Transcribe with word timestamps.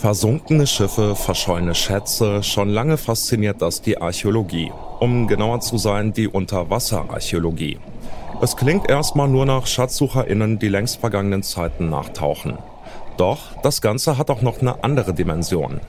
Versunkene 0.00 0.68
Schiffe, 0.68 1.16
verschollene 1.16 1.74
Schätze, 1.74 2.44
schon 2.44 2.68
lange 2.68 2.96
fasziniert 2.96 3.60
das 3.60 3.82
die 3.82 4.00
Archäologie. 4.00 4.70
Um 5.00 5.26
genauer 5.26 5.58
zu 5.58 5.76
sein, 5.76 6.12
die 6.12 6.28
Unterwasserarchäologie. 6.28 7.80
Es 8.40 8.56
klingt 8.56 8.88
erstmal 8.88 9.26
nur 9.26 9.44
nach 9.44 9.66
SchatzsucherInnen, 9.66 10.60
die 10.60 10.68
längst 10.68 11.00
vergangenen 11.00 11.42
Zeiten 11.42 11.90
nachtauchen. 11.90 12.58
Doch 13.16 13.60
das 13.64 13.80
Ganze 13.80 14.16
hat 14.16 14.30
auch 14.30 14.40
noch 14.40 14.60
eine 14.60 14.84
andere 14.84 15.14
Dimension. 15.14 15.80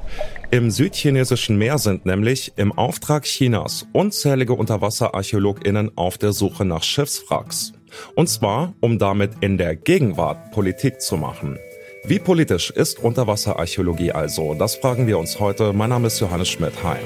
Im 0.50 0.72
südchinesischen 0.72 1.60
Meer 1.60 1.78
sind 1.78 2.08
nämlich 2.08 2.54
im 2.56 2.76
Auftrag 2.76 3.26
Chinas 3.26 3.86
unzählige 3.94 4.54
Unterwasserarchäologinnen 4.54 5.96
auf 5.96 6.18
der 6.18 6.34
Suche 6.34 6.66
nach 6.66 6.82
Schiffswracks. 6.82 7.74
Und 8.16 8.28
zwar, 8.28 8.74
um 8.82 8.98
damit 8.98 9.34
in 9.42 9.60
der 9.60 9.76
Gegenwart 9.76 10.50
Politik 10.50 11.00
zu 11.00 11.16
machen. 11.16 11.60
Wie 12.06 12.20
politisch 12.20 12.72
ist 12.72 13.00
Unterwasserarchäologie 13.00 14.12
also? 14.12 14.54
Das 14.54 14.76
fragen 14.76 15.06
wir 15.06 15.20
uns 15.20 15.40
heute. 15.40 15.74
Mein 15.74 15.90
Name 15.90 16.08
ist 16.08 16.20
Johannes 16.20 16.50
Schmidt. 16.50 16.74
Hi. 16.84 16.98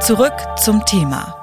Zurück 0.00 0.34
zum 0.62 0.84
Thema. 0.84 1.34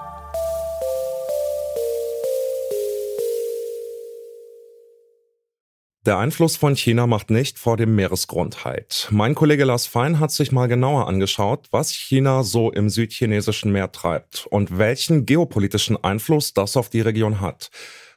Der 6.06 6.18
Einfluss 6.18 6.58
von 6.58 6.76
China 6.76 7.08
macht 7.08 7.30
nicht 7.30 7.58
vor 7.58 7.78
dem 7.78 7.96
Meeresgrund 7.96 8.66
halt. 8.66 9.08
Mein 9.10 9.36
Kollege 9.36 9.64
Lars 9.64 9.88
Fein 9.88 10.20
hat 10.20 10.32
sich 10.32 10.52
mal 10.52 10.68
genauer 10.68 11.08
angeschaut, 11.08 11.68
was 11.72 11.92
China 11.92 12.44
so 12.44 12.72
im 12.72 12.90
südchinesischen 12.90 13.72
Meer 13.72 13.92
treibt 13.92 14.46
und 14.50 14.78
welchen 14.78 15.26
geopolitischen 15.26 16.02
Einfluss 16.04 16.54
das 16.54 16.76
auf 16.76 16.90
die 16.90 17.02
Region 17.02 17.40
hat. 17.40 17.72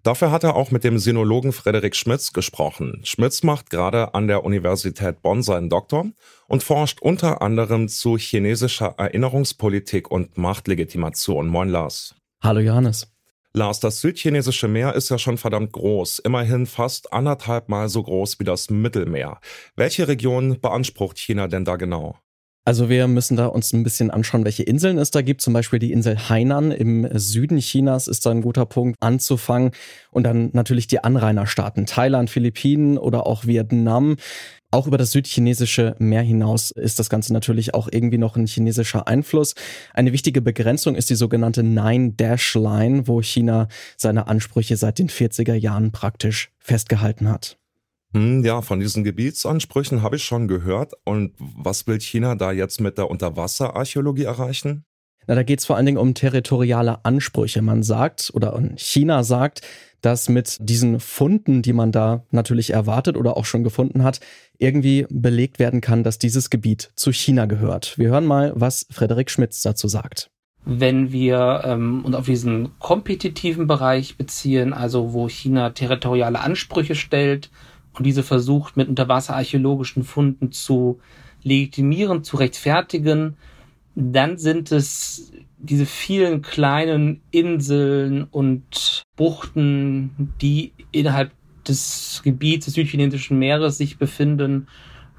Dafür 0.07 0.31
hat 0.31 0.45
er 0.45 0.55
auch 0.55 0.71
mit 0.71 0.85
dem 0.85 1.01
Sinologen 1.01 1.53
Frederik 1.53 1.97
Schmitz 1.97 2.33
gesprochen. 2.33 3.01
Schmitz 3.03 3.43
macht 3.43 3.71
gerade 3.71 4.15
an 4.15 4.29
der 4.29 4.45
Universität 4.45 5.21
Bonn 5.21 5.43
seinen 5.43 5.69
Doktor 5.69 6.07
und 6.47 6.63
forscht 6.63 7.03
unter 7.03 7.43
anderem 7.43 7.89
zu 7.89 8.17
chinesischer 8.17 8.95
Erinnerungspolitik 8.99 10.09
und 10.09 10.39
Machtlegitimation. 10.39 11.49
Moin 11.49 11.71
Lars. 11.71 12.15
Hallo 12.41 12.61
Johannes. 12.61 13.13
Lars, 13.53 13.81
das 13.81 14.01
südchinesische 14.01 14.69
Meer 14.69 14.95
ist 14.95 15.09
ja 15.09 15.19
schon 15.19 15.39
verdammt 15.39 15.73
groß, 15.73 16.21
immerhin 16.21 16.67
fast 16.67 17.13
anderthalb 17.13 17.69
Mal 17.69 17.89
so 17.89 18.05
groß 18.05 18.39
wie 18.39 18.45
das 18.45 18.71
Mittelmeer. 18.71 19.41
Welche 19.75 20.07
Region 20.07 20.61
beansprucht 20.61 21.19
China 21.19 21.49
denn 21.49 21.65
da 21.65 21.75
genau? 21.75 22.17
Also 22.67 22.89
wir 22.89 23.07
müssen 23.07 23.37
da 23.37 23.47
uns 23.47 23.73
ein 23.73 23.85
bisschen 23.85 24.11
anschauen, 24.11 24.45
welche 24.45 24.65
Inseln 24.65 24.99
es 24.99 25.13
da 25.13 25.23
gibt. 25.23 25.41
Zum 25.41 25.53
Beispiel 25.53 25.79
die 25.79 25.93
Insel 25.93 26.19
Hainan 26.29 26.73
im 26.73 27.09
Süden 27.17 27.59
Chinas 27.59 28.09
ist 28.09 28.27
da 28.27 28.33
ein 28.33 28.43
guter 28.43 28.67
Punkt 28.67 28.97
anzufangen. 29.01 29.71
Und 30.11 30.25
dann 30.25 30.51
natürlich 30.53 30.89
die 30.89 31.05
Anrainerstaaten, 31.05 31.87
Thailand, 31.87 32.29
Philippinen 32.29 32.99
oder 32.99 33.25
auch 33.25 33.47
Vietnam. 33.47 34.17
Auch 34.73 34.89
über 34.89 34.99
das 34.99 35.13
südchinesische 35.13 35.95
Meer 36.01 36.23
hinaus 36.23 36.73
ist 36.73 36.99
das 36.99 37.09
Ganze 37.09 37.33
natürlich 37.33 37.73
auch 37.73 37.89
irgendwie 37.89 38.19
noch 38.19 38.35
ein 38.35 38.49
chinesischer 38.49 39.07
Einfluss. 39.07 39.55
Eine 39.95 40.13
wichtige 40.13 40.43
Begrenzung 40.43 40.97
ist 40.97 41.09
die 41.09 41.15
sogenannte 41.15 41.63
Nine-Dash-Line, 41.63 43.07
wo 43.07 43.23
China 43.23 43.69
seine 43.97 44.27
Ansprüche 44.27 44.77
seit 44.77 44.99
den 44.99 45.09
40er 45.09 45.55
Jahren 45.55 45.93
praktisch 45.93 46.51
festgehalten 46.59 47.29
hat. 47.29 47.59
Hm, 48.15 48.45
ja, 48.45 48.63
von 48.63 48.81
diesen 48.81 49.05
Gebietsansprüchen 49.05 50.03
habe 50.03 50.17
ich 50.17 50.25
schon 50.25 50.49
gehört. 50.49 50.95
Und 51.05 51.35
was 51.39 51.87
will 51.87 52.01
China 52.01 52.35
da 52.35 52.53
jetzt 52.53 52.81
mit 52.81 52.99
der 52.99 53.11
Unterwasserarchäologie 53.11 54.25
erreichen? 54.25 54.85
Na, 55.27 55.35
da 55.35 55.43
geht 55.43 55.59
es 55.59 55.67
vor 55.67 55.77
allen 55.77 55.87
Dingen 55.87 55.99
um 55.99 56.15
territoriale 56.15 57.05
Ansprüche. 57.05 57.61
Man 57.61 57.83
sagt, 57.83 58.31
oder 58.33 58.61
China 58.77 59.25
sagt, 59.25 59.63
dass 60.01 60.29
mit 60.29 60.59
diesen 60.61 61.01
Funden, 61.01 61.63
die 61.63 61.73
man 61.73 61.91
da 61.91 62.25
natürlich 62.31 62.73
erwartet 62.73 63.17
oder 63.17 63.37
auch 63.37 63.45
schon 63.45 63.65
gefunden 63.65 64.05
hat, 64.05 64.21
irgendwie 64.59 65.07
belegt 65.11 65.59
werden 65.59 65.81
kann, 65.81 66.05
dass 66.05 66.19
dieses 66.19 66.49
Gebiet 66.49 66.91
zu 66.95 67.13
China 67.13 67.47
gehört. 67.47 67.99
Wir 67.99 68.11
hören 68.11 68.25
mal, 68.25 68.53
was 68.55 68.87
Frederik 68.91 69.31
Schmitz 69.31 69.63
dazu 69.63 69.89
sagt. 69.89 70.31
Wenn 70.65 71.13
wir 71.13 71.63
ähm, 71.65 72.05
uns 72.05 72.15
auf 72.15 72.27
diesen 72.27 72.79
kompetitiven 72.79 73.67
Bereich 73.67 74.17
beziehen, 74.17 74.73
also 74.73 75.13
wo 75.13 75.29
China 75.29 75.71
territoriale 75.71 76.41
Ansprüche 76.41 76.95
stellt, 76.95 77.51
und 77.99 78.05
diese 78.05 78.23
versucht 78.23 78.77
mit 78.77 78.89
unterwasserarchäologischen 78.89 80.05
Funden 80.05 80.53
zu 80.53 81.01
legitimieren, 81.43 82.25
zu 82.25 82.37
rechtfertigen, 82.37 83.37
dann 83.95 84.37
sind 84.39 84.73
es 84.73 85.33
diese 85.59 85.87
vielen 85.87 86.43
kleinen 86.43 87.23
Inseln 87.31 88.25
und 88.25 89.03
Buchten, 89.17 90.35
die 90.43 90.73
innerhalb 90.93 91.33
des 91.67 92.21
Gebiets 92.23 92.67
des 92.67 92.75
südchinesischen 92.75 93.39
Meeres 93.39 93.79
sich 93.79 93.99
befinden, 93.99 94.69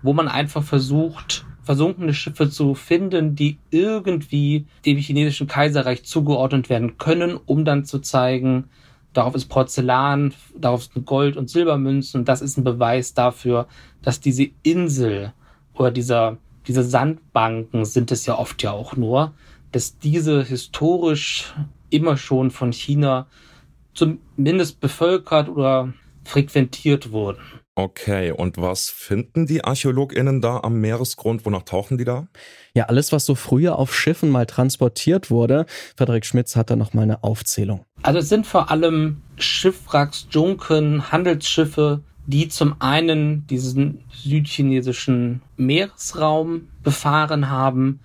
wo 0.03 0.13
man 0.13 0.27
einfach 0.27 0.63
versucht, 0.63 1.45
versunkene 1.63 2.13
Schiffe 2.13 2.49
zu 2.49 2.75
finden, 2.75 3.35
die 3.35 3.57
irgendwie 3.71 4.65
dem 4.85 4.97
chinesischen 4.97 5.47
Kaiserreich 5.47 6.03
zugeordnet 6.03 6.69
werden 6.69 6.97
können, 6.97 7.37
um 7.45 7.65
dann 7.65 7.83
zu 7.83 7.99
zeigen, 7.99 8.65
darauf 9.17 9.33
ist 9.33 9.47
Porzellan, 9.47 10.33
darauf 10.55 10.83
sind 10.83 11.07
Gold- 11.07 11.37
und 11.37 11.49
Silbermünzen. 11.49 12.21
Und 12.21 12.29
das 12.29 12.41
ist 12.41 12.57
ein 12.57 12.63
Beweis 12.63 13.15
dafür, 13.15 13.67
dass 14.03 14.19
diese 14.19 14.47
Insel 14.61 15.33
oder 15.73 15.89
dieser, 15.89 16.37
diese 16.67 16.83
Sandbanken 16.83 17.83
sind 17.85 18.11
es 18.11 18.27
ja 18.27 18.37
oft 18.37 18.61
ja 18.61 18.71
auch 18.71 18.95
nur, 18.95 19.33
dass 19.71 19.97
diese 19.97 20.43
historisch 20.43 21.53
immer 21.89 22.15
schon 22.15 22.51
von 22.51 22.71
China 22.71 23.27
zumindest 23.95 24.79
bevölkert 24.79 25.49
oder 25.49 25.93
frequentiert 26.23 27.11
wurden. 27.11 27.41
Okay, 27.73 28.31
und 28.31 28.57
was 28.57 28.89
finden 28.89 29.47
die 29.47 29.63
ArchäologInnen 29.63 30.41
da 30.41 30.59
am 30.59 30.79
Meeresgrund? 30.79 31.45
Wonach 31.45 31.63
tauchen 31.63 31.97
die 31.97 32.05
da? 32.05 32.27
Ja, 32.73 32.85
alles, 32.85 33.11
was 33.11 33.25
so 33.25 33.33
früher 33.33 33.77
auf 33.77 33.95
Schiffen 33.95 34.29
mal 34.29 34.45
transportiert 34.45 35.31
wurde. 35.31 35.65
Frederik 35.95 36.25
Schmitz 36.25 36.55
hat 36.55 36.69
da 36.69 36.75
nochmal 36.75 37.03
eine 37.03 37.23
Aufzählung. 37.23 37.86
Also 38.03 38.19
es 38.19 38.29
sind 38.29 38.47
vor 38.47 38.71
allem 38.71 39.21
Schiffwracks, 39.37 40.27
Junken, 40.31 41.11
Handelsschiffe, 41.11 42.01
die 42.25 42.49
zum 42.49 42.75
einen 42.79 43.47
diesen 43.47 44.03
südchinesischen 44.13 45.41
Meeresraum 45.55 46.67
befahren 46.83 47.49
haben, 47.49 47.99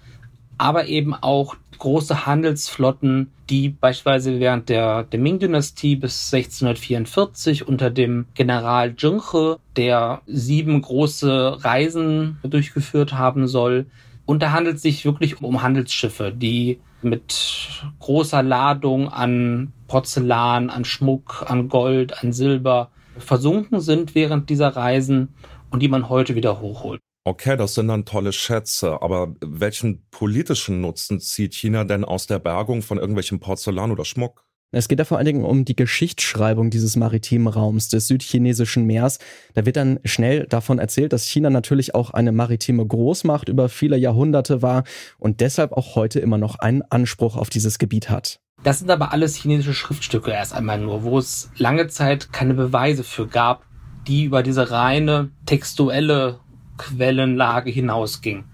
aber 0.58 0.86
eben 0.86 1.14
auch 1.14 1.56
große 1.78 2.26
Handelsflotten, 2.26 3.32
die 3.50 3.70
beispielsweise 3.70 4.38
während 4.38 4.69
der, 4.69 5.02
der 5.02 5.19
Ming-Dynastie 5.19 5.97
bis 5.97 6.32
1644 6.32 7.66
unter 7.66 7.91
dem 7.91 8.26
General 8.34 8.94
Zhenghe, 8.94 9.58
der 9.75 10.22
sieben 10.28 10.81
große 10.81 11.64
Reisen 11.64 12.38
durchgeführt 12.44 13.14
haben 13.14 13.48
soll. 13.48 13.86
Und 14.26 14.44
da 14.44 14.52
handelt 14.52 14.76
es 14.76 14.82
sich 14.82 15.04
wirklich 15.04 15.42
um 15.42 15.62
Handelsschiffe, 15.62 16.32
die 16.32 16.78
mit 17.04 17.84
großer 17.98 18.42
Ladung 18.42 19.08
an 19.08 19.72
Porzellan, 19.88 20.70
an 20.70 20.84
Schmuck, 20.84 21.44
an 21.48 21.68
Gold, 21.68 22.22
an 22.22 22.32
Silber 22.32 22.90
versunken 23.18 23.80
sind 23.80 24.14
während 24.14 24.48
dieser 24.50 24.68
Reisen 24.68 25.34
und 25.70 25.80
die 25.80 25.88
man 25.88 26.08
heute 26.08 26.34
wieder 26.34 26.60
hochholt. 26.60 27.00
Okay, 27.24 27.56
das 27.56 27.74
sind 27.74 27.88
dann 27.88 28.04
tolle 28.04 28.32
Schätze, 28.32 29.00
aber 29.00 29.34
welchen 29.40 30.08
politischen 30.10 30.80
Nutzen 30.80 31.20
zieht 31.20 31.54
China 31.54 31.84
denn 31.84 32.04
aus 32.04 32.26
der 32.26 32.40
Bergung 32.40 32.82
von 32.82 32.98
irgendwelchem 32.98 33.38
Porzellan 33.38 33.92
oder 33.92 34.04
Schmuck? 34.04 34.44
Es 34.75 34.88
geht 34.88 34.99
da 34.99 35.05
vor 35.05 35.19
allen 35.19 35.27
Dingen 35.27 35.44
um 35.44 35.66
die 35.66 35.77
Geschichtsschreibung 35.77 36.71
dieses 36.71 36.97
maritimen 36.97 37.47
Raums 37.47 37.91
des 37.91 38.09
südchinesischen 38.09 38.87
Meers. 38.87 39.19
Da 39.53 39.66
wird 39.66 39.77
dann 39.77 40.00
schnell 40.05 40.47
davon 40.47 40.78
erzählt, 40.78 41.12
dass 41.12 41.27
China 41.27 41.50
natürlich 41.50 41.94
auch 41.94 42.10
eine 42.10 42.33
maritime 42.33 42.87
Großmacht 42.87 43.50
über 43.50 43.69
viele 43.69 43.99
Jahrhunderte 43.99 44.62
war 44.62 44.84
und 45.19 45.41
deshalb 45.41 45.72
auch 45.72 45.94
heute 45.94 46.21
immer 46.21 46.38
noch 46.38 46.59
einen 46.59 46.81
Anspruch 46.88 47.37
auf 47.37 47.50
dieses 47.50 47.78
Gebiet 47.78 48.09
hat. 48.09 48.41
Das 48.62 48.78
sind 48.78 48.91
aber 48.91 49.12
alles 49.12 49.37
chinesische 49.37 49.75
Schriftstücke 49.75 50.31
erst 50.31 50.55
einmal 50.55 50.78
nur, 50.78 51.02
wo 51.02 51.19
es 51.19 51.50
lange 51.58 51.88
Zeit 51.88 52.32
keine 52.32 52.55
Beweise 52.55 53.05
für 53.05 53.26
gab, 53.26 53.67
die 54.08 54.25
über 54.25 54.43
diese 54.43 54.70
reine 54.70 55.31
textuelle 55.44 56.41
Quellenlage 56.79 57.70
hinausging. 57.70 58.44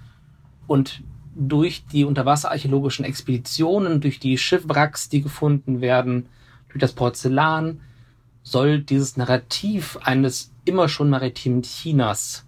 Und 0.66 1.04
durch 1.38 1.84
die 1.86 2.04
unterwasserarchäologischen 2.04 3.04
Expeditionen, 3.04 4.00
durch 4.00 4.18
die 4.18 4.36
Schiffwracks, 4.36 5.08
die 5.08 5.22
gefunden 5.22 5.80
werden, 5.80 6.26
durch 6.68 6.80
das 6.80 6.92
Porzellan, 6.92 7.80
soll 8.42 8.80
dieses 8.80 9.16
Narrativ 9.16 9.98
eines 10.02 10.52
immer 10.64 10.88
schon 10.88 11.10
maritimen 11.10 11.62
Chinas, 11.62 12.44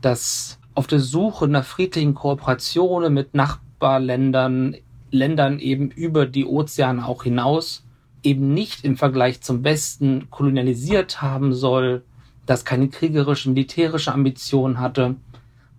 das 0.00 0.58
auf 0.74 0.86
der 0.86 1.00
Suche 1.00 1.48
nach 1.48 1.64
friedlichen 1.64 2.14
Kooperationen 2.14 3.14
mit 3.14 3.34
Nachbarländern, 3.34 4.76
Ländern 5.10 5.60
eben 5.60 5.90
über 5.90 6.26
die 6.26 6.44
Ozeane 6.44 7.06
auch 7.06 7.22
hinaus, 7.22 7.84
eben 8.24 8.52
nicht 8.52 8.84
im 8.84 8.96
Vergleich 8.96 9.40
zum 9.42 9.62
Westen 9.62 10.28
kolonialisiert 10.30 11.22
haben 11.22 11.52
soll, 11.52 12.02
das 12.46 12.64
keine 12.64 12.88
kriegerische, 12.88 13.48
militärische 13.48 14.12
Ambition 14.12 14.80
hatte, 14.80 15.14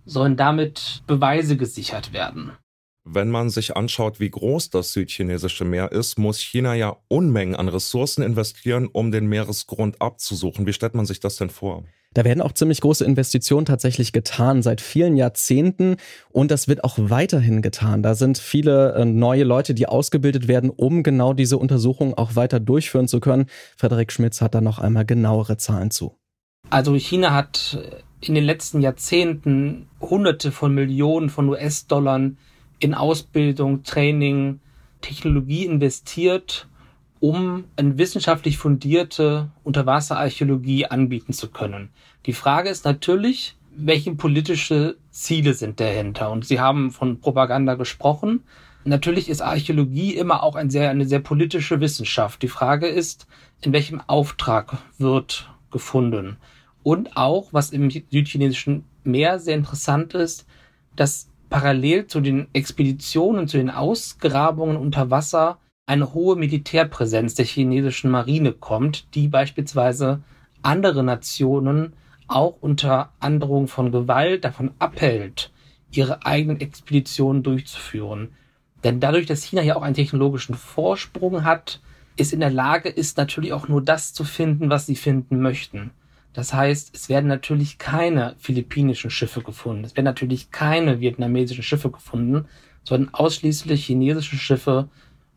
sollen 0.06 0.36
damit 0.36 1.02
Beweise 1.06 1.56
gesichert 1.56 2.12
werden. 2.12 2.52
Wenn 3.08 3.30
man 3.30 3.50
sich 3.50 3.76
anschaut, 3.76 4.18
wie 4.18 4.30
groß 4.30 4.70
das 4.70 4.92
südchinesische 4.92 5.64
Meer 5.64 5.92
ist, 5.92 6.18
muss 6.18 6.40
China 6.40 6.74
ja 6.74 6.96
Unmengen 7.06 7.54
an 7.54 7.68
Ressourcen 7.68 8.22
investieren, 8.22 8.88
um 8.90 9.12
den 9.12 9.26
Meeresgrund 9.26 10.02
abzusuchen. 10.02 10.66
Wie 10.66 10.72
stellt 10.72 10.94
man 10.94 11.06
sich 11.06 11.20
das 11.20 11.36
denn 11.36 11.50
vor? 11.50 11.84
Da 12.14 12.24
werden 12.24 12.40
auch 12.40 12.52
ziemlich 12.52 12.80
große 12.80 13.04
Investitionen 13.04 13.66
tatsächlich 13.66 14.12
getan 14.12 14.62
seit 14.62 14.80
vielen 14.80 15.16
Jahrzehnten 15.16 15.98
und 16.30 16.50
das 16.50 16.66
wird 16.66 16.82
auch 16.82 16.94
weiterhin 16.98 17.62
getan. 17.62 18.02
Da 18.02 18.14
sind 18.14 18.38
viele 18.38 18.94
äh, 18.94 19.04
neue 19.04 19.44
Leute, 19.44 19.74
die 19.74 19.86
ausgebildet 19.86 20.48
werden, 20.48 20.70
um 20.70 21.02
genau 21.02 21.32
diese 21.32 21.58
Untersuchungen 21.58 22.14
auch 22.14 22.34
weiter 22.34 22.58
durchführen 22.58 23.06
zu 23.06 23.20
können. 23.20 23.46
Frederik 23.76 24.10
Schmitz 24.10 24.40
hat 24.40 24.54
da 24.54 24.60
noch 24.60 24.78
einmal 24.78 25.04
genauere 25.04 25.58
Zahlen 25.58 25.90
zu. 25.90 26.16
Also 26.70 26.94
China 26.94 27.34
hat 27.34 27.78
in 28.20 28.34
den 28.34 28.44
letzten 28.44 28.80
Jahrzehnten 28.80 29.88
Hunderte 30.00 30.52
von 30.52 30.74
Millionen 30.74 31.28
von 31.30 31.48
US-Dollar 31.48 32.30
in 32.78 32.94
Ausbildung, 32.94 33.82
Training, 33.82 34.60
Technologie 35.00 35.66
investiert 35.66 36.66
um 37.20 37.64
eine 37.76 37.98
wissenschaftlich 37.98 38.58
fundierte 38.58 39.50
Unterwasserarchäologie 39.64 40.86
anbieten 40.86 41.32
zu 41.32 41.48
können. 41.48 41.90
Die 42.26 42.32
Frage 42.32 42.68
ist 42.68 42.84
natürlich, 42.84 43.56
welche 43.74 44.14
politische 44.14 44.96
Ziele 45.10 45.54
sind 45.54 45.80
dahinter? 45.80 46.30
Und 46.30 46.44
Sie 46.46 46.60
haben 46.60 46.90
von 46.90 47.20
Propaganda 47.20 47.74
gesprochen. 47.74 48.42
Natürlich 48.84 49.28
ist 49.28 49.42
Archäologie 49.42 50.14
immer 50.14 50.42
auch 50.42 50.56
ein 50.56 50.70
sehr, 50.70 50.90
eine 50.90 51.06
sehr 51.06 51.20
politische 51.20 51.80
Wissenschaft. 51.80 52.42
Die 52.42 52.48
Frage 52.48 52.86
ist, 52.86 53.26
in 53.60 53.72
welchem 53.72 54.00
Auftrag 54.06 54.78
wird 54.98 55.50
gefunden? 55.70 56.36
Und 56.86 57.16
auch, 57.16 57.48
was 57.50 57.70
im 57.70 57.90
südchinesischen 57.90 58.84
Meer 59.02 59.40
sehr 59.40 59.56
interessant 59.56 60.14
ist, 60.14 60.46
dass 60.94 61.28
parallel 61.50 62.06
zu 62.06 62.20
den 62.20 62.46
Expeditionen, 62.52 63.48
zu 63.48 63.56
den 63.56 63.70
Ausgrabungen 63.70 64.76
unter 64.76 65.10
Wasser 65.10 65.58
eine 65.86 66.14
hohe 66.14 66.36
Militärpräsenz 66.36 67.34
der 67.34 67.44
chinesischen 67.44 68.08
Marine 68.08 68.52
kommt, 68.52 69.12
die 69.16 69.26
beispielsweise 69.26 70.22
andere 70.62 71.02
Nationen 71.02 71.94
auch 72.28 72.58
unter 72.60 73.12
Androhung 73.18 73.66
von 73.66 73.90
Gewalt 73.90 74.44
davon 74.44 74.70
abhält, 74.78 75.50
ihre 75.90 76.24
eigenen 76.24 76.60
Expeditionen 76.60 77.42
durchzuführen. 77.42 78.28
Denn 78.84 79.00
dadurch, 79.00 79.26
dass 79.26 79.42
China 79.42 79.62
ja 79.62 79.74
auch 79.74 79.82
einen 79.82 79.96
technologischen 79.96 80.54
Vorsprung 80.54 81.42
hat, 81.42 81.80
ist 82.16 82.32
in 82.32 82.38
der 82.38 82.50
Lage, 82.50 82.88
ist 82.88 83.16
natürlich 83.16 83.52
auch 83.52 83.66
nur 83.66 83.82
das 83.82 84.14
zu 84.14 84.22
finden, 84.22 84.70
was 84.70 84.86
sie 84.86 84.94
finden 84.94 85.40
möchten. 85.40 85.90
Das 86.36 86.52
heißt, 86.52 86.94
es 86.94 87.08
werden 87.08 87.28
natürlich 87.28 87.78
keine 87.78 88.36
philippinischen 88.38 89.08
Schiffe 89.10 89.40
gefunden, 89.40 89.84
es 89.84 89.96
werden 89.96 90.04
natürlich 90.04 90.50
keine 90.50 91.00
vietnamesischen 91.00 91.62
Schiffe 91.62 91.90
gefunden, 91.90 92.46
sondern 92.84 93.14
ausschließlich 93.14 93.86
chinesische 93.86 94.36
Schiffe 94.36 94.90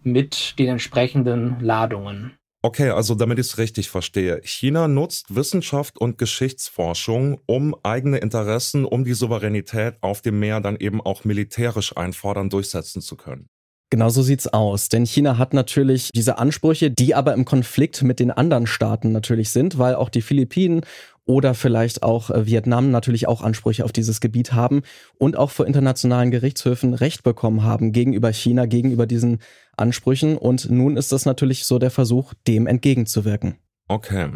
mit 0.03 0.59
den 0.59 0.67
entsprechenden 0.67 1.61
Ladungen. 1.61 2.33
Okay, 2.61 2.89
also 2.89 3.15
damit 3.15 3.39
ich 3.39 3.45
es 3.45 3.57
richtig 3.57 3.89
verstehe, 3.89 4.41
China 4.43 4.89
nutzt 4.89 5.33
Wissenschaft 5.33 5.97
und 5.97 6.17
Geschichtsforschung, 6.17 7.39
um 7.45 7.73
eigene 7.83 8.17
Interessen, 8.17 8.83
um 8.83 9.05
die 9.05 9.13
Souveränität 9.13 9.95
auf 10.01 10.21
dem 10.21 10.37
Meer 10.39 10.59
dann 10.59 10.75
eben 10.75 10.99
auch 10.99 11.23
militärisch 11.23 11.95
einfordern, 11.95 12.49
durchsetzen 12.49 13.01
zu 13.01 13.15
können. 13.15 13.47
Genau 13.91 14.09
so 14.09 14.21
sieht's 14.21 14.47
aus. 14.47 14.89
Denn 14.89 15.05
China 15.05 15.39
hat 15.39 15.53
natürlich 15.53 16.11
diese 16.13 16.37
Ansprüche, 16.37 16.91
die 16.91 17.15
aber 17.15 17.33
im 17.33 17.43
Konflikt 17.43 18.03
mit 18.03 18.19
den 18.19 18.29
anderen 18.29 18.67
Staaten 18.67 19.11
natürlich 19.11 19.49
sind, 19.49 19.79
weil 19.79 19.95
auch 19.95 20.09
die 20.09 20.21
Philippinen 20.21 20.81
oder 21.25 21.53
vielleicht 21.53 22.03
auch 22.03 22.29
äh, 22.29 22.45
Vietnam 22.45 22.91
natürlich 22.91 23.27
auch 23.27 23.41
Ansprüche 23.41 23.85
auf 23.85 23.91
dieses 23.91 24.19
Gebiet 24.19 24.53
haben 24.53 24.81
und 25.17 25.37
auch 25.37 25.51
vor 25.51 25.65
internationalen 25.65 26.31
Gerichtshöfen 26.31 26.93
Recht 26.93 27.23
bekommen 27.23 27.63
haben 27.63 27.91
gegenüber 27.91 28.31
China, 28.31 28.65
gegenüber 28.65 29.07
diesen 29.07 29.39
Ansprüchen. 29.77 30.37
Und 30.37 30.69
nun 30.69 30.97
ist 30.97 31.11
das 31.11 31.25
natürlich 31.25 31.65
so 31.65 31.79
der 31.79 31.91
Versuch, 31.91 32.33
dem 32.47 32.67
entgegenzuwirken. 32.67 33.57
Okay. 33.87 34.29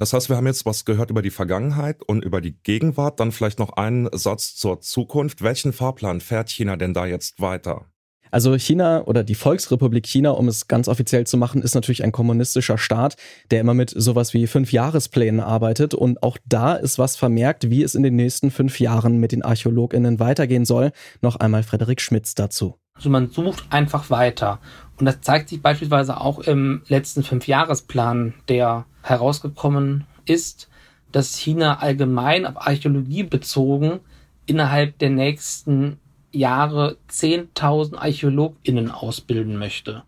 Das 0.00 0.12
heißt, 0.12 0.28
wir 0.28 0.36
haben 0.36 0.46
jetzt 0.48 0.66
was 0.66 0.84
gehört 0.84 1.10
über 1.10 1.22
die 1.22 1.30
Vergangenheit 1.30 2.02
und 2.02 2.24
über 2.24 2.40
die 2.40 2.60
Gegenwart. 2.62 3.20
Dann 3.20 3.30
vielleicht 3.30 3.60
noch 3.60 3.70
einen 3.76 4.08
Satz 4.12 4.56
zur 4.56 4.80
Zukunft. 4.80 5.42
Welchen 5.42 5.72
Fahrplan 5.72 6.20
fährt 6.20 6.50
China 6.50 6.76
denn 6.76 6.92
da 6.92 7.06
jetzt 7.06 7.40
weiter? 7.40 7.86
Also 8.30 8.56
China 8.56 9.04
oder 9.04 9.24
die 9.24 9.34
Volksrepublik 9.34 10.06
China, 10.06 10.30
um 10.30 10.48
es 10.48 10.68
ganz 10.68 10.88
offiziell 10.88 11.26
zu 11.26 11.36
machen, 11.36 11.62
ist 11.62 11.74
natürlich 11.74 12.04
ein 12.04 12.12
kommunistischer 12.12 12.78
Staat, 12.78 13.16
der 13.50 13.60
immer 13.60 13.74
mit 13.74 13.90
sowas 13.90 14.34
wie 14.34 14.46
fünf 14.46 14.72
Jahresplänen 14.72 15.40
arbeitet. 15.40 15.94
Und 15.94 16.22
auch 16.22 16.38
da 16.46 16.74
ist 16.74 16.98
was 16.98 17.16
vermerkt, 17.16 17.70
wie 17.70 17.82
es 17.82 17.94
in 17.94 18.02
den 18.02 18.16
nächsten 18.16 18.50
fünf 18.50 18.80
Jahren 18.80 19.18
mit 19.18 19.32
den 19.32 19.42
ArchäologInnen 19.42 20.20
weitergehen 20.20 20.64
soll. 20.64 20.92
Noch 21.22 21.36
einmal 21.36 21.62
Frederik 21.62 22.00
Schmitz 22.00 22.34
dazu. 22.34 22.76
Also 22.94 23.10
man 23.10 23.28
sucht 23.28 23.66
einfach 23.70 24.10
weiter. 24.10 24.58
Und 24.98 25.06
das 25.06 25.20
zeigt 25.20 25.50
sich 25.50 25.60
beispielsweise 25.60 26.18
auch 26.20 26.40
im 26.40 26.82
letzten 26.88 27.22
Fünfjahresplan, 27.22 28.34
der 28.48 28.86
herausgekommen 29.02 30.04
ist, 30.24 30.68
dass 31.12 31.36
China 31.36 31.78
allgemein 31.78 32.46
auf 32.46 32.66
Archäologie 32.66 33.22
bezogen 33.22 34.00
innerhalb 34.46 34.98
der 34.98 35.10
nächsten 35.10 35.98
Jahre 36.32 36.96
10.000 37.10 37.96
ArchäologInnen 37.96 38.90
ausbilden 38.90 39.56
möchte, 39.56 40.04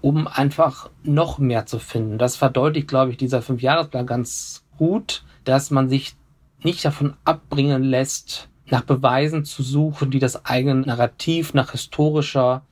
um 0.00 0.26
einfach 0.26 0.90
noch 1.02 1.38
mehr 1.38 1.66
zu 1.66 1.78
finden. 1.78 2.18
Das 2.18 2.36
verdeutlicht, 2.36 2.88
glaube 2.88 3.10
ich, 3.10 3.16
dieser 3.16 3.42
Fünfjahresplan 3.42 4.06
ganz 4.06 4.64
gut, 4.76 5.24
dass 5.44 5.70
man 5.70 5.88
sich 5.88 6.14
nicht 6.62 6.84
davon 6.84 7.14
abbringen 7.24 7.82
lässt, 7.82 8.48
nach 8.66 8.82
Beweisen 8.82 9.44
zu 9.44 9.62
suchen, 9.62 10.10
die 10.10 10.18
das 10.18 10.44
eigene 10.44 10.82
Narrativ 10.82 11.54
nach 11.54 11.72
historischer 11.72 12.62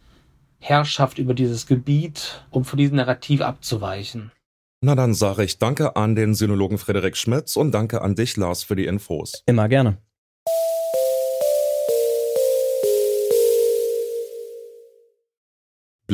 Herrschaft 0.58 1.18
über 1.18 1.34
dieses 1.34 1.66
Gebiet, 1.66 2.44
um 2.50 2.64
von 2.64 2.78
diesem 2.78 2.96
Narrativ 2.96 3.40
abzuweichen. 3.40 4.32
Na 4.82 4.94
dann 4.94 5.14
sage 5.14 5.44
ich 5.44 5.58
danke 5.58 5.96
an 5.96 6.14
den 6.14 6.34
Sinologen 6.34 6.78
Frederik 6.78 7.16
Schmitz 7.16 7.56
und 7.56 7.72
danke 7.72 8.02
an 8.02 8.14
dich, 8.14 8.36
Lars, 8.36 8.62
für 8.62 8.76
die 8.76 8.86
Infos. 8.86 9.42
Immer 9.46 9.68
gerne. 9.68 9.98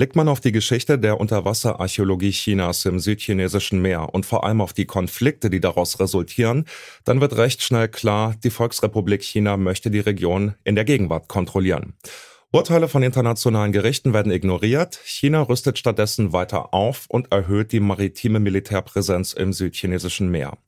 Blickt 0.03 0.17
man 0.17 0.27
auf 0.27 0.41
die 0.41 0.51
Geschichte 0.51 0.99
der 0.99 1.21
Unterwasserarchäologie 1.21 2.33
Chinas 2.33 2.85
im 2.87 2.99
südchinesischen 2.99 3.81
Meer 3.81 4.13
und 4.13 4.27
vor 4.27 4.43
allem 4.43 4.61
auf 4.61 4.73
die 4.73 4.85
Konflikte, 4.85 5.49
die 5.49 5.61
daraus 5.61 6.01
resultieren, 6.01 6.65
dann 7.05 7.21
wird 7.21 7.37
recht 7.37 7.63
schnell 7.63 7.87
klar, 7.87 8.35
die 8.43 8.51
Volksrepublik 8.51 9.23
China 9.23 9.57
möchte 9.57 9.93
die 9.93 10.01
Region 10.01 10.57
in 10.65 10.75
der 10.75 10.85
Gegenwart 10.85 11.29
kontrollieren. 11.29 11.95
Urteile 12.51 12.89
von 12.89 13.05
internationalen 13.05 13.71
Gerichten 13.71 14.13
werden 14.13 14.33
ignoriert. 14.33 14.99
China 15.05 15.43
rüstet 15.43 15.79
stattdessen 15.79 16.33
weiter 16.33 16.75
auf 16.75 17.07
und 17.09 17.31
erhöht 17.31 17.71
die 17.71 17.79
maritime 17.79 18.41
Militärpräsenz 18.41 19.35
im 19.35 19.53
südchinesischen 19.53 20.33
Meer. 20.33 20.59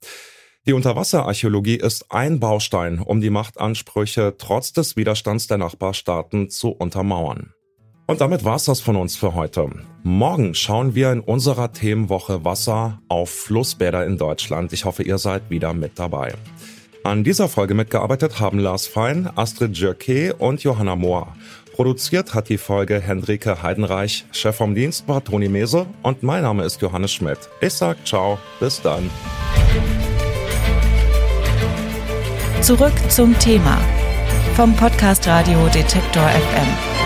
Die 0.69 0.75
Unterwasserarchäologie 0.75 1.79
ist 1.79 2.12
ein 2.12 2.38
Baustein, 2.38 3.00
um 3.00 3.21
die 3.21 3.31
Machtansprüche 3.31 4.37
trotz 4.38 4.73
des 4.73 4.95
Widerstands 4.95 5.49
der 5.49 5.59
Nachbarstaaten 5.59 6.50
zu 6.50 6.69
untermauern. 6.69 7.53
Und 8.06 8.20
damit 8.20 8.44
war's 8.44 8.64
das 8.64 8.80
von 8.80 8.96
uns 8.96 9.16
für 9.16 9.34
heute. 9.34 9.70
Morgen 10.02 10.54
schauen 10.54 10.94
wir 10.94 11.11
in 11.11 11.20
unserer 11.20 11.73
Themenwoche 11.73 12.44
Wasser 12.44 13.00
auf 13.08 13.30
Flussbäder 13.30 14.04
in 14.04 14.18
Deutschland. 14.18 14.73
Ich 14.75 14.84
hoffe, 14.84 15.02
ihr 15.02 15.16
seid 15.16 15.49
wieder 15.49 15.73
mit 15.73 15.99
dabei. 15.99 16.34
An 17.02 17.25
dieser 17.25 17.49
Folge 17.49 17.75
mitgearbeitet 17.75 18.40
haben 18.40 18.58
Lars 18.58 18.87
Fein, 18.87 19.30
Astrid 19.37 19.76
Jörke 19.76 20.34
und 20.34 20.62
Johanna 20.62 20.96
Mohr. 20.96 21.34
Produziert 21.75 22.34
hat 22.34 22.49
die 22.49 22.58
Folge 22.58 23.00
Hendrike 23.00 23.62
Heidenreich. 23.62 24.26
Chef 24.32 24.54
vom 24.54 24.75
Dienst 24.75 25.08
war 25.08 25.25
Toni 25.25 25.49
Mese 25.49 25.87
und 26.02 26.23
mein 26.23 26.42
Name 26.42 26.64
ist 26.64 26.80
Johannes 26.82 27.12
Schmidt. 27.12 27.38
Ich 27.61 27.73
sag 27.73 28.06
ciao, 28.06 28.38
bis 28.61 28.80
dann. 28.80 29.11
Zurück 32.61 32.94
zum 33.08 33.38
Thema 33.38 33.78
vom 34.54 34.75
Podcast 34.76 35.26
Radio 35.26 35.66
Detektor 35.68 36.23
FM. 36.23 37.03